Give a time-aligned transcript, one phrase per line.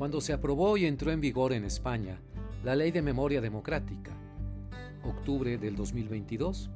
[0.00, 2.22] cuando se aprobó y entró en vigor en España
[2.64, 4.12] la Ley de Memoria Democrática,
[5.04, 6.70] octubre del 2022,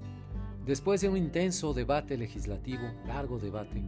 [0.67, 3.83] después de un intenso debate legislativo, largo debate,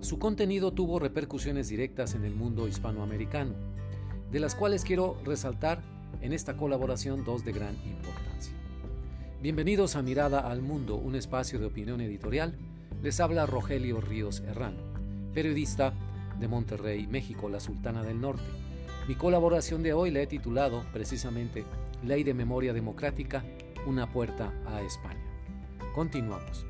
[0.00, 3.52] su contenido tuvo repercusiones directas en el mundo hispanoamericano,
[4.32, 5.82] de las cuales quiero resaltar
[6.22, 8.54] en esta colaboración dos de gran importancia.
[9.42, 12.56] Bienvenidos a Mirada al Mundo, un espacio de opinión editorial.
[13.02, 14.76] Les habla Rogelio Ríos Herrán,
[15.34, 15.92] periodista
[16.40, 18.67] de Monterrey, México, la Sultana del Norte
[19.08, 21.64] mi colaboración de hoy la he titulado precisamente
[22.04, 23.42] Ley de Memoria Democrática,
[23.86, 25.24] una puerta a España.
[25.94, 26.66] Continuamos.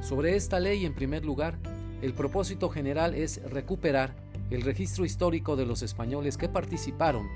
[0.00, 1.56] Sobre esta ley, en primer lugar,
[2.02, 4.16] el propósito general es recuperar
[4.50, 7.28] el registro histórico de los españoles que participaron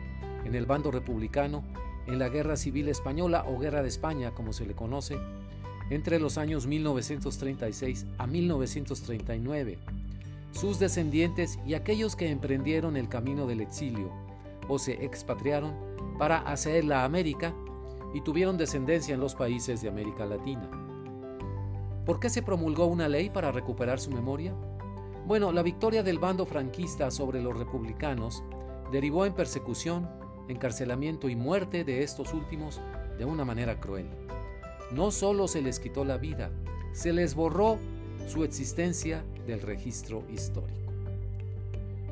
[0.44, 1.62] en el bando republicano
[2.08, 5.16] en la Guerra Civil Española o Guerra de España, como se le conoce,
[5.90, 9.78] entre los años 1936 a 1939
[10.50, 14.10] sus descendientes y aquellos que emprendieron el camino del exilio
[14.68, 15.72] o se expatriaron
[16.18, 17.54] para hacer la América
[18.14, 20.70] y tuvieron descendencia en los países de América Latina.
[22.04, 24.54] ¿Por qué se promulgó una ley para recuperar su memoria?
[25.26, 28.42] Bueno, la victoria del bando franquista sobre los republicanos
[28.90, 30.08] derivó en persecución,
[30.48, 32.80] encarcelamiento y muerte de estos últimos
[33.18, 34.08] de una manera cruel.
[34.90, 36.50] No solo se les quitó la vida,
[36.92, 37.78] se les borró
[38.28, 40.92] su existencia del registro histórico.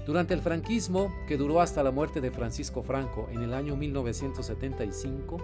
[0.06, 5.38] Durante el franquismo, que duró hasta la muerte de Francisco Franco en el año 1975,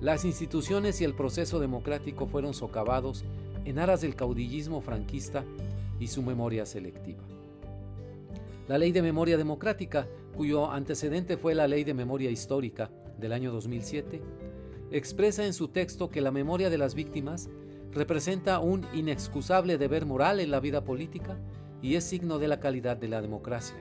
[0.00, 3.24] las instituciones y el proceso democrático fueron socavados
[3.64, 5.44] en aras del caudillismo franquista
[6.00, 7.22] y su memoria selectiva.
[8.68, 13.52] La Ley de Memoria Democrática, cuyo antecedente fue la Ley de Memoria Histórica del año
[13.52, 14.22] 2007,
[14.90, 17.48] expresa en su texto que la memoria de las víctimas
[17.92, 21.38] representa un inexcusable deber moral en la vida política
[21.82, 23.76] y es signo de la calidad de la democracia.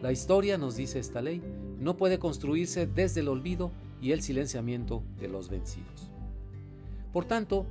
[0.00, 1.42] La historia, nos dice esta ley,
[1.78, 6.10] no puede construirse desde el olvido y el silenciamiento de los vencidos.
[7.12, 7.66] Por tanto,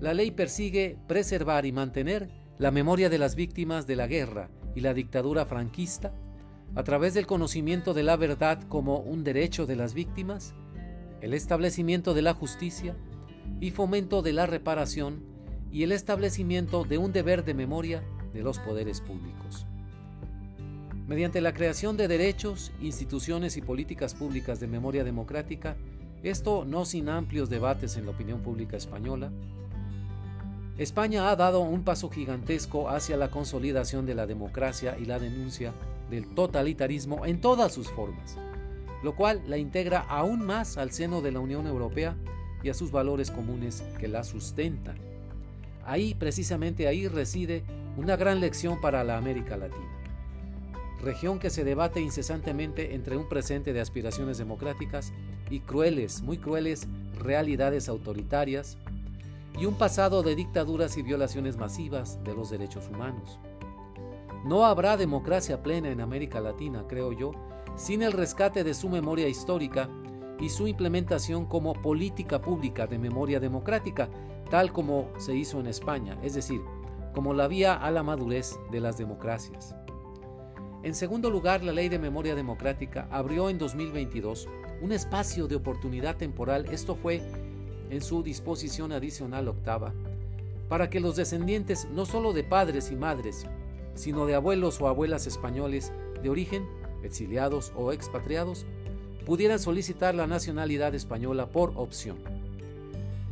[0.00, 4.80] la ley persigue preservar y mantener la memoria de las víctimas de la guerra y
[4.80, 6.12] la dictadura franquista
[6.74, 10.54] a través del conocimiento de la verdad como un derecho de las víctimas,
[11.20, 12.96] el establecimiento de la justicia,
[13.58, 15.22] y fomento de la reparación
[15.72, 18.02] y el establecimiento de un deber de memoria
[18.32, 19.66] de los poderes públicos.
[21.06, 25.76] Mediante la creación de derechos, instituciones y políticas públicas de memoria democrática,
[26.22, 29.32] esto no sin amplios debates en la opinión pública española,
[30.80, 35.74] España ha dado un paso gigantesco hacia la consolidación de la democracia y la denuncia
[36.08, 38.38] del totalitarismo en todas sus formas,
[39.02, 42.16] lo cual la integra aún más al seno de la Unión Europea
[42.62, 44.96] y a sus valores comunes que la sustentan.
[45.84, 47.64] Ahí, precisamente ahí, reside
[47.96, 49.88] una gran lección para la América Latina.
[51.02, 55.12] Región que se debate incesantemente entre un presente de aspiraciones democráticas
[55.48, 56.86] y crueles, muy crueles,
[57.18, 58.76] realidades autoritarias,
[59.58, 63.38] y un pasado de dictaduras y violaciones masivas de los derechos humanos.
[64.44, 67.32] No habrá democracia plena en América Latina, creo yo,
[67.76, 69.88] sin el rescate de su memoria histórica
[70.40, 74.08] y su implementación como política pública de memoria democrática,
[74.50, 76.60] tal como se hizo en España, es decir,
[77.14, 79.74] como la vía a la madurez de las democracias.
[80.82, 84.48] En segundo lugar, la Ley de Memoria Democrática abrió en 2022
[84.80, 87.20] un espacio de oportunidad temporal, esto fue
[87.90, 89.92] en su disposición adicional octava,
[90.68, 93.46] para que los descendientes no solo de padres y madres,
[93.94, 95.92] sino de abuelos o abuelas españoles
[96.22, 96.66] de origen,
[97.02, 98.64] exiliados o expatriados,
[99.24, 102.18] pudieran solicitar la nacionalidad española por opción.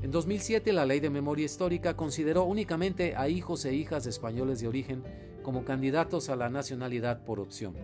[0.03, 4.61] En 2007 la Ley de Memoria Histórica consideró únicamente a hijos e hijas de españoles
[4.61, 5.03] de origen
[5.43, 7.75] como candidatos a la nacionalidad por opción.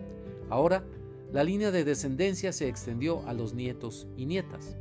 [0.49, 0.83] Ahora,
[1.33, 4.77] la línea de descendencia se extendió a los nietos y nietas.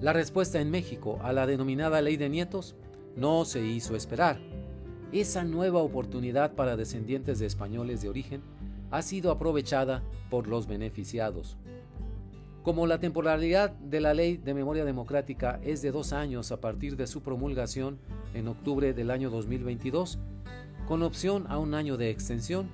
[0.00, 2.76] La respuesta en México a la denominada Ley de Nietos
[3.16, 4.38] no se hizo esperar.
[5.12, 8.42] Esa nueva oportunidad para descendientes de españoles de origen
[8.90, 11.56] ha sido aprovechada por los beneficiados.
[12.62, 16.96] Como la temporalidad de la Ley de Memoria Democrática es de dos años a partir
[16.96, 17.98] de su promulgación
[18.34, 20.18] en octubre del año 2022,
[20.86, 22.68] con opción a un año de extensión,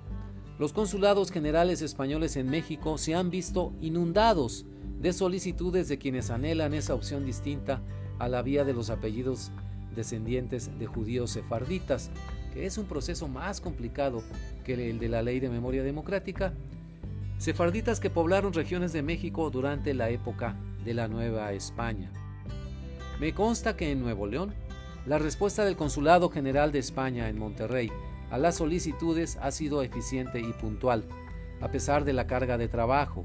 [0.59, 4.65] los consulados generales españoles en México se han visto inundados
[5.01, 7.83] de solicitudes de quienes anhelan esa opción distinta
[8.19, 9.53] a la vía de los apellidos
[9.97, 12.11] descendientes de judíos sefarditas,
[12.53, 14.23] que es un proceso más complicado
[14.65, 16.53] que el de la ley de memoria democrática,
[17.39, 22.13] sefarditas que poblaron regiones de México durante la época de la Nueva España.
[23.19, 24.55] Me consta que en Nuevo León,
[25.07, 27.91] la respuesta del Consulado General de España en Monterrey
[28.31, 31.05] a las solicitudes ha sido eficiente y puntual,
[31.61, 33.25] a pesar de la carga de trabajo.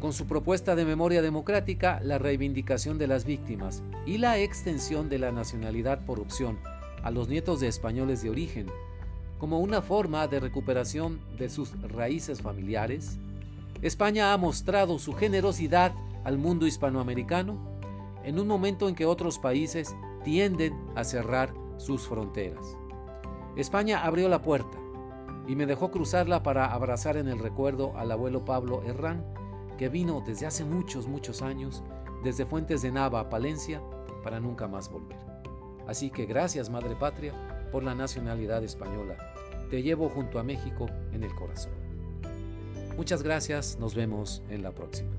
[0.00, 5.18] Con su propuesta de memoria democrática, la reivindicación de las víctimas y la extensión de
[5.18, 6.58] la nacionalidad por opción
[7.02, 8.66] a los nietos de españoles de origen,
[9.38, 13.18] como una forma de recuperación de sus raíces familiares,
[13.82, 15.92] España ha mostrado su generosidad
[16.24, 17.58] al mundo hispanoamericano
[18.24, 19.94] en un momento en que otros países
[20.24, 22.76] tienden a cerrar sus fronteras.
[23.54, 24.78] España abrió la puerta
[25.46, 29.24] y me dejó cruzarla para abrazar en el recuerdo al abuelo Pablo Herrán,
[29.80, 31.82] que vino desde hace muchos, muchos años,
[32.22, 33.80] desde Fuentes de Nava a Palencia,
[34.22, 35.16] para nunca más volver.
[35.88, 37.32] Así que gracias, Madre Patria,
[37.72, 39.16] por la nacionalidad española.
[39.70, 41.72] Te llevo junto a México en el corazón.
[42.98, 45.12] Muchas gracias, nos vemos en la próxima.